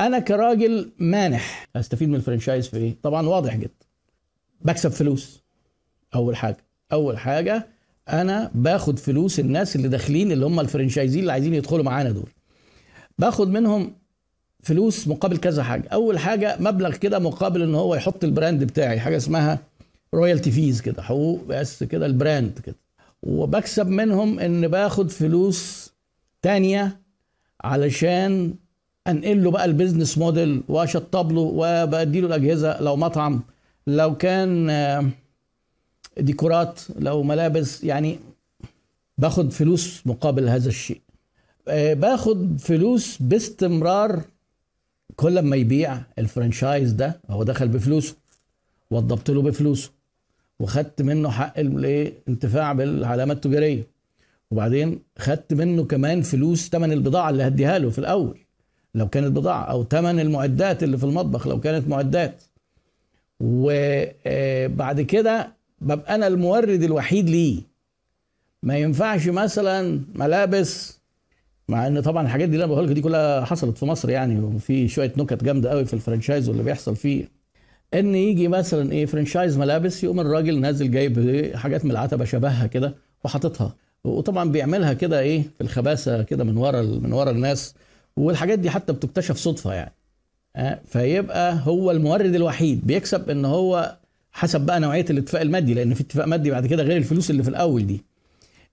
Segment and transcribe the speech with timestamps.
[0.00, 1.68] أنا كراجل مانح.
[1.76, 3.70] أستفيد من ال franchise في إيه طبعا واضح جدا.
[4.62, 5.40] بكسب فلوس.
[6.14, 6.56] أول حاجة.
[6.92, 7.66] أول حاجة
[8.08, 12.28] أنا باخد فلوس الناس اللي داخلين اللي هم ال franchisees اللي عايزين يدخلوا معانا دول.
[13.18, 13.92] باخد منهم
[14.62, 15.88] فلوس مقابل كذا حاجة.
[15.88, 19.00] أول حاجة مبلغ كده مقابل إن هو يحط ال brand بتاعي.
[19.00, 19.58] حاجة اسمها
[20.14, 21.02] royalty fees كده.
[21.02, 22.76] حقوق بس كده ال brand كده.
[23.22, 25.90] وبكسب منهم إن باخد فلوس
[26.42, 27.00] تانية
[27.64, 28.54] علشان
[29.08, 33.42] انقل له بقى ال business model واشطب له وبدي له الاجهزه لو مطعم
[33.86, 35.12] لو كان
[36.18, 38.18] ديكورات لو ملابس يعني
[39.18, 41.00] باخد فلوس مقابل هذا الشيء.
[41.92, 44.22] باخد فلوس باستمرار
[45.16, 48.16] كل ما يبيع ال franchise ده هو دخل بفلوسه
[48.90, 49.90] وضبط له بفلوسه
[50.60, 53.86] وخدت منه حق الانتفاع بالعلامات التجارية
[54.50, 58.38] وبعدين خدت منه كمان فلوس ثمن البضاعة اللي هديها له في الأول.
[58.94, 62.42] لو كانت بضاعة أو ثمن المعدات اللي في المطبخ لو كانت معدات.
[63.40, 67.60] وبعد كده ببقى أنا المورد الوحيد ليه.
[68.62, 71.00] ما ينفعش مثلا ملابس
[71.68, 74.88] مع إن طبعا الحاجات دي اللي أنا لك دي كلها حصلت في مصر يعني وفي
[74.88, 77.28] شوية نكت جامدة قوي في الفرنشايز واللي بيحصل فيه.
[77.94, 82.94] إن يجي مثلا إيه فرنشايز ملابس يقوم الراجل نازل جايب حاجات من العتبة شبهها كده
[83.24, 83.74] وحاططها.
[84.04, 87.74] وطبعا بيعملها كده إيه في الخباثة كده من ورا من ورا الناس.
[88.16, 89.94] والحاجات دي حتى بتكتشف صدفة يعني.
[90.86, 93.96] فيبقى هو المورد الوحيد بيكسب إن هو
[94.32, 97.48] حسب بقى نوعية الاتفاق المادي لأن في اتفاق مادي بعد كده غير الفلوس اللي في
[97.48, 98.04] الأول دي.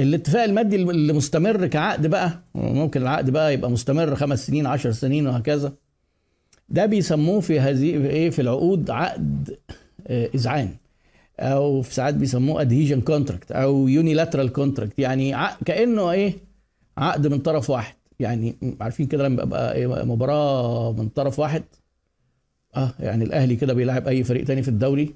[0.00, 5.26] الاتفاق المادي اللي مستمر كعقد بقى ممكن العقد بقى يبقى مستمر خمس سنين عشر سنين
[5.26, 5.72] وهكذا.
[6.68, 9.58] ده بيسموه في هذه إيه؟ في العقود عقد
[10.10, 10.70] اذعان
[11.40, 16.34] أو في ساعات بيسموه adhesion contract أو unilateral contract يعني كأنه إيه؟
[16.98, 17.94] عقد من طرف واحد.
[18.20, 21.62] يعني عارفين كده لما يبقى إيه مباراة من طرف واحد
[22.76, 25.14] آه يعني الأهلي كده بيلعب أي فريق تاني في الدوري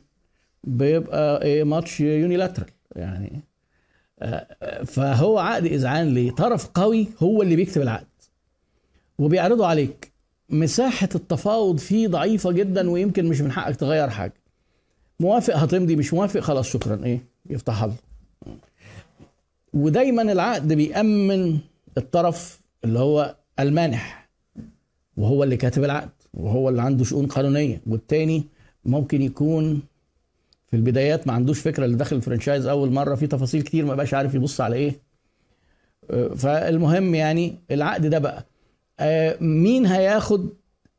[0.65, 3.41] بيبقى إيه ماتش unilateral يعني.
[4.23, 8.07] آه فهو عقد إذعان لطرف قوي هو اللي بيكتب العقد.
[9.19, 10.13] وبيعرضه عليك
[10.51, 14.35] مساحة التفاوض فيه ضعيفة جدا ويمكن مش من حقك تغير حاجة.
[15.21, 17.21] موافق هتمضي مش موافق خلاص شكرا إيه
[17.51, 17.97] يفتح الله.
[19.75, 21.59] ودايما العقد بيأمن
[21.99, 24.29] الطرف اللي هو المانح
[25.17, 27.81] وهو اللي كاتب العقد وهو اللي عنده شؤون قانونية.
[27.87, 28.45] والتاني
[28.85, 29.83] ممكن يكون
[30.71, 34.15] في البدايات ما عندوش فكرة اللي داخل الفرنشايز أول مرة في تفاصيل كتير ما بقاش
[34.15, 35.01] عارف يبص على إيه.
[36.37, 38.47] فالمهم يعني العقد ده بقى.
[39.41, 40.49] مين هياخد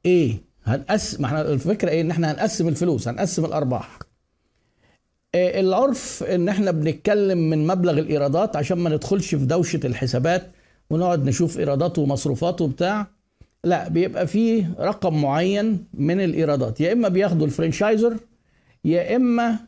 [0.06, 4.00] إيه؟ هنقسم ما إحنا الفكرة إيه؟ إن إحنا هنقسم الفلوس هنقسم الأرباح.
[5.36, 10.52] العرف إن إحنا بنتكلم من مبلغ الإيرادات عشان ما ندخلش في دوشة الحسابات
[10.90, 13.08] ونقعد نشوف ايراداته ومصروفاته وبتاع
[13.64, 16.82] لا بيبقى فيه رقم معين من الإيرادات.
[16.82, 18.18] يا إما بياخدوا الفرنشايزر
[18.86, 19.60] يا إما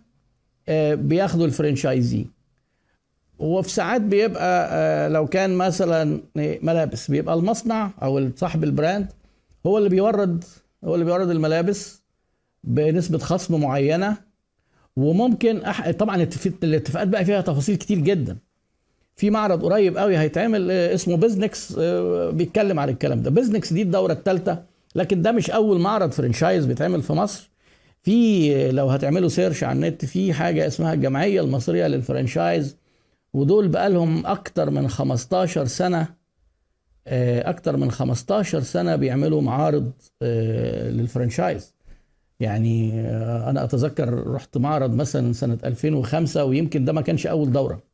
[0.94, 2.26] بياخدوا ال franchisee.
[3.40, 9.08] وفي ساعات بيبقى لو كان مثلا ملابس بيبقى المصنع أو صاحب ال brand
[9.66, 10.44] هو اللي بيورد
[10.84, 12.02] هو اللي بيورد الملابس
[12.64, 14.18] بنسبة خصم معينة.
[14.96, 15.92] وممكن أح...
[15.92, 16.28] طبعا
[16.64, 18.38] الاتفاقات بقى فيها تفاصيل كتير جدا.
[19.18, 21.74] في معرض قريب قوي هيتعمل اسمه Biznex
[22.34, 23.30] بيتكلم عن الكلام ده.
[23.32, 24.64] Biznex دي الدورة الثالثه
[24.96, 27.50] لكن ده مش أول معرض franchise بيتعمل في مصر.
[28.04, 32.76] في لو هتعملوا سيرش على النت في حاجة اسمها الجمعية المصرية لل franchise
[33.34, 36.08] ودول بقى لهم أكتر من 15 سنة
[37.08, 39.92] أكتر من 15 سنة بيعملوا معارض
[40.92, 41.74] لل franchise
[42.40, 43.02] يعني
[43.50, 47.87] أنا أتذكر رحت معرض مثلا سنة 2005 ويمكن ده ما كانش أول دورة.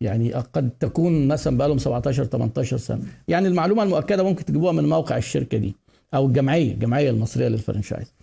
[0.00, 3.02] يعني قد تكون مثلا بقى لهم 17 18 سنة.
[3.28, 5.74] يعني المعلومة المؤكدة ممكن تجيبوها من موقع الشركة دي
[6.14, 8.14] أو الجمعية الجمعية المصرية لل franchise.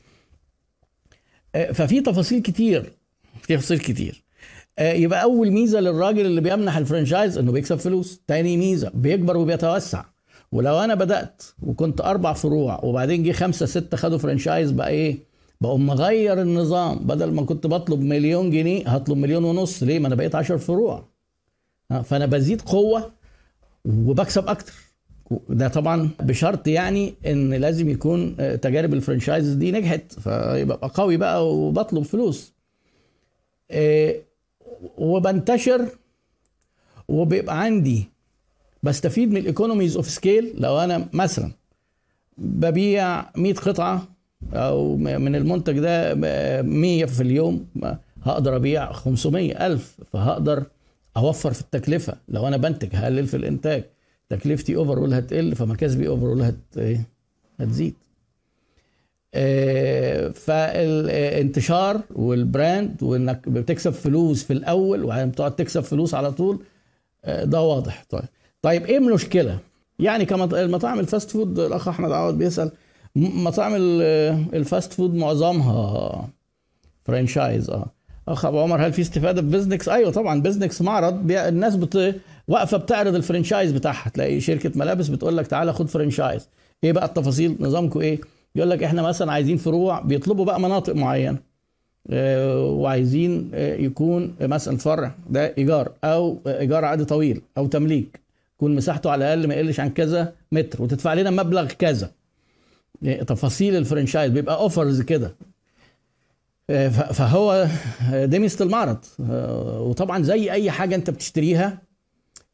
[1.74, 2.94] ففي تفاصيل كتير
[3.42, 4.24] في تفاصيل كتير.
[4.80, 8.22] يبقى أول ميزة للراجل اللي بيمنح ال franchise إنه بيكسب فلوس.
[8.28, 10.06] تاني ميزة بيكبر وبيتوسع.
[10.52, 15.18] ولو أنا بدأت وكنت أربع فروع وبعدين جه خمسة ستة خدوا franchise بقى إيه؟
[15.62, 17.00] بقوا مغير النظام.
[17.00, 19.84] بدل ما كنت بطلب مليون جنيه هطلب مليون ونص.
[19.84, 21.11] ليه؟ ما أنا بقيت 10 فروع.
[22.04, 23.12] فأنا بزيد قوة
[23.86, 24.74] وبكسب أكتر.
[25.50, 31.50] ده طبعا بشرط يعني إن لازم يكون تجارب ال franchise دي نجحت فيبقى قوي بقى
[31.56, 32.54] وبطلب فلوس.
[34.98, 35.88] وبنتشر
[37.08, 38.10] وبيبقى عندي
[38.84, 41.52] بستفيد من ال economies of scale لو أنا مثلا
[42.38, 44.08] ببيع 100 قطعة
[44.54, 46.14] أو من المنتج ده
[46.62, 47.66] 100 في اليوم
[48.24, 50.64] هقدر أبيع 500 ألف فهقدر
[51.18, 52.18] أوفر في التكلفة.
[52.28, 53.84] لو أنا بنتج هقلل في الإنتاج
[54.30, 57.08] تكلفتي overall هتقل فمكاسبي overall هت إيه
[57.60, 57.96] هتزيد.
[59.34, 66.60] آه، فالانتشار وال brand وإنك بتكسب فلوس في الأول وبعدين بتقعد تكسب فلوس على طول
[67.26, 68.06] آه، ده واضح.
[68.10, 68.24] طيب.
[68.62, 69.60] طيب إيه المشكلة؟
[70.00, 72.72] يعني كمطاعم ال fast food الأخ أحمد عوض بيسأل
[73.16, 73.74] مطاعم
[74.54, 76.30] ال fast food معظمها
[77.06, 77.86] franchise آه.
[78.28, 82.16] أخ أبو عمر هل في استفادة ب Biznex؟ أيوه طبعا Biznex معرض الناس بت...
[82.48, 84.10] واقفة بتعرض ال franchise بتاعها.
[84.10, 86.48] تلاقي شركة ملابس بتقول لك تعالى خد franchise.
[86.84, 88.22] إيه بقى التفاصيل؟ نظامكم إيه؟
[88.56, 91.38] يقول لك إحنا مثلا عايزين فروع بيطلبوا بقى مناطق معينة.
[92.10, 98.20] آه، وعايزين آه، يكون مثلا فرع ده إيجار أو إيجار عادي طويل أو تمليك.
[98.56, 102.12] يكون مساحته على الأقل ما يقلش عن كذا متر وتدفع لنا مبلغ كذا.
[103.06, 105.36] آه، تفاصيل ال franchise بيبقى offers كده.
[107.14, 107.68] فهو
[108.14, 109.06] دي ميزة المعرض.
[109.90, 111.82] وطبعا زي أي حاجة أنت بتشتريها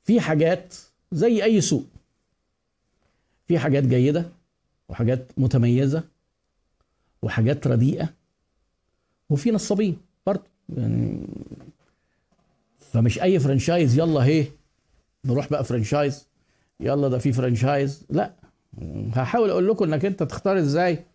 [0.04, 0.74] في حاجات
[1.12, 1.86] زي أي سوق.
[3.48, 4.26] في حاجات جيدة
[4.90, 6.04] وحاجات متميزة
[7.22, 8.10] وحاجات رديئة
[9.30, 10.44] وفي نصابين برضه
[10.78, 11.28] يعني
[12.80, 14.46] فمش أي franchise يلا هي
[15.26, 16.28] نروح بقى franchise
[16.80, 18.34] يلا ده في franchise لا.
[19.14, 21.06] هحاول أقول لكم إنك أنت تختار إزاي.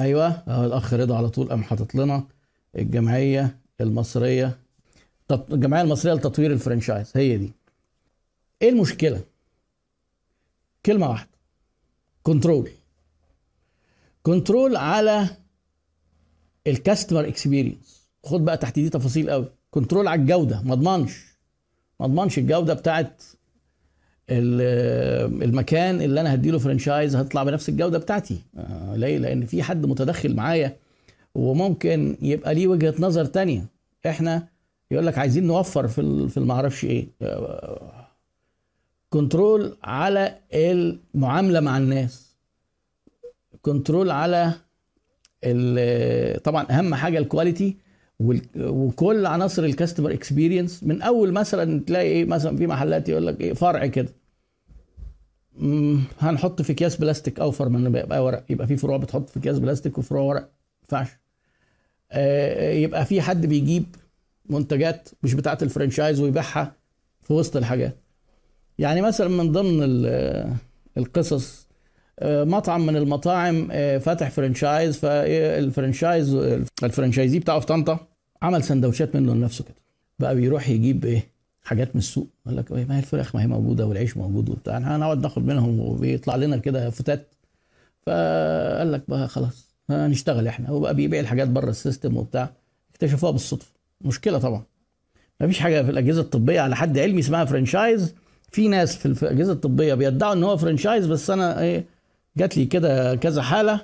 [0.00, 2.24] أيوه أهو الأخ رضا على طول قام حاطط لنا
[2.76, 4.58] الجمعية المصرية
[5.52, 7.52] الجمعية المصرية لتطوير ال franchise هي دي.
[8.62, 9.24] إيه المشكلة؟
[10.86, 11.30] كلمة واحدة
[12.22, 12.70] control
[14.22, 15.28] control على
[16.66, 19.48] ال customer experience خد بقى تحت دي تفاصيل قوي.
[19.70, 21.24] control على الجودة ما اضمنش.
[22.00, 23.22] ما اضمنش الجودة بتاعت
[24.30, 28.38] المكان اللي أنا هديله franchise هتطلع بنفس الجودة بتاعتي.
[28.58, 30.76] آه ليه؟ لأن في حد متدخل معايا
[31.34, 33.64] وممكن يبقى ليه وجهة نظر تانية.
[34.06, 34.46] إحنا
[34.90, 37.06] يقول لك عايزين نوفر في في المعرفش إيه؟
[39.10, 42.30] control على المعاملة مع الناس.
[43.62, 44.52] control على
[46.44, 47.76] طبعا أهم حاجة ال quality
[48.56, 53.40] وكل عناصر ال customer experience من أول مثلا تلاقي إيه؟ مثلا في محلات يقول لك
[53.40, 54.08] إيه؟ فرع كده.
[56.18, 58.44] هنحط في اكياس بلاستيك اوفر من يبقى ورق.
[58.50, 60.40] يبقى في فروع بتحط في اكياس بلاستيك وفروع ورق.
[60.42, 61.16] ما ينفعش
[62.12, 63.84] آه، يبقى في حد بيجيب
[64.50, 66.76] منتجات مش بتاعه ال franchise ويبيعها
[67.22, 67.96] في وسط الحاجات.
[68.78, 69.82] يعني مثلا من ضمن
[70.98, 71.68] القصص
[72.18, 76.34] آه، مطعم من المطاعم آه، فاتح franchise فال franchise
[76.82, 78.06] ال franchisee بتاعه في طنطا
[78.42, 79.74] عمل سندوتشات منه لنفسه كده.
[80.18, 82.28] بقى بيروح يجيب إيه؟ حاجات من السوق.
[82.46, 84.78] قال لك إيه، ما هي الفراخ ما هي موجودة والعيش موجود وبتاع.
[84.78, 87.28] هنقعد ناخد منهم وبيطلع لنا كده فتات.
[88.06, 90.70] فقال لك بقى خلاص هنشتغل إحنا.
[90.70, 92.50] وبقى بيبيع الحاجات بره ال system وبتاع.
[92.90, 93.72] اكتشفوها بالصدفة.
[94.00, 94.62] مشكلة طبعا.
[95.40, 98.14] ما فيش حاجة في الأجهزة الطبية على حد علمي اسمها franchise
[98.52, 101.84] في ناس في الأجهزة الطبية بيدعوا إن هو franchise بس أنا إيه
[102.36, 103.80] جات لي كده كذا حالة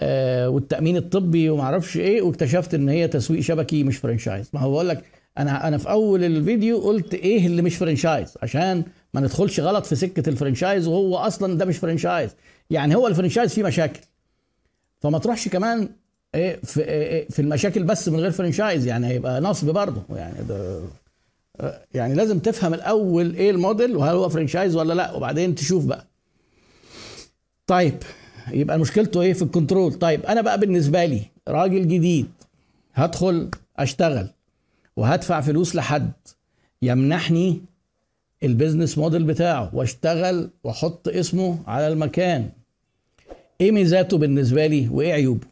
[0.00, 4.70] آه والتأمين الطبي وما أعرفش إيه واكتشفت إن هي تسويق شبكي مش franchise ما هو
[4.70, 5.04] بقول لك
[5.38, 9.94] أنا أنا في أول الفيديو قلت إيه اللي مش franchise عشان ما ندخلش غلط في
[9.96, 12.30] سكة ال franchise وهو أصلا ده مش franchise
[12.70, 14.00] يعني هو ال franchise فيه مشاكل.
[15.00, 15.88] فما تروحش كمان
[16.34, 20.02] إيه في, إيه في المشاكل بس من غير franchise يعني هيبقى نصب برضه.
[20.10, 20.80] يعني ده
[21.94, 26.06] يعني لازم تفهم الأول إيه الموديل وهل هو franchise ولا لأ وبعدين تشوف بقى.
[27.66, 27.94] طيب
[28.50, 32.28] يبقى مشكلته إيه في ال control طيب أنا بقى بالنسبة لي راجل جديد
[32.94, 34.28] هدخل أشتغل.
[34.98, 36.12] وهدفع فلوس لحد
[36.82, 37.60] يمنحني
[38.42, 42.50] ال business model بتاعه واشتغل واحط اسمه على المكان.
[43.60, 45.46] إيه ميزاته بالنسبة لي وإيه عيوبه؟